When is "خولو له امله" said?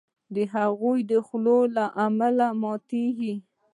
1.25-2.47